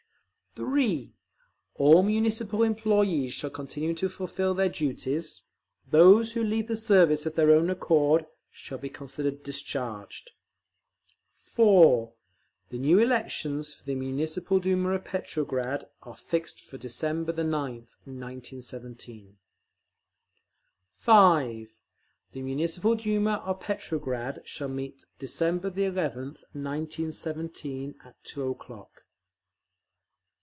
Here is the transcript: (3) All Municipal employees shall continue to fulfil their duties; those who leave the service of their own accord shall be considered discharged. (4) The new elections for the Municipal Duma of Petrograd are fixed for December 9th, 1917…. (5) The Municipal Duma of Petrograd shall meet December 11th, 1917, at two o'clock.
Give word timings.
(3) 0.55 1.13
All 1.75 2.03
Municipal 2.03 2.61
employees 2.61 3.31
shall 3.31 3.49
continue 3.49 3.93
to 3.93 4.09
fulfil 4.09 4.53
their 4.53 4.67
duties; 4.67 5.43
those 5.87 6.33
who 6.33 6.43
leave 6.43 6.67
the 6.67 6.75
service 6.75 7.25
of 7.25 7.35
their 7.35 7.51
own 7.51 7.69
accord 7.69 8.25
shall 8.49 8.77
be 8.77 8.89
considered 8.89 9.43
discharged. 9.43 10.31
(4) 11.29 12.11
The 12.67 12.77
new 12.79 12.99
elections 12.99 13.73
for 13.73 13.85
the 13.85 13.95
Municipal 13.95 14.59
Duma 14.59 14.89
of 14.89 15.05
Petrograd 15.05 15.87
are 16.03 16.17
fixed 16.17 16.59
for 16.59 16.77
December 16.77 17.31
9th, 17.31 17.95
1917…. 18.05 19.35
(5) 20.97 21.67
The 22.33 22.41
Municipal 22.41 22.95
Duma 22.95 23.35
of 23.45 23.61
Petrograd 23.61 24.41
shall 24.43 24.67
meet 24.67 25.05
December 25.17 25.71
11th, 25.71 26.43
1917, 26.53 27.95
at 28.03 28.21
two 28.25 28.49
o'clock. 28.49 29.05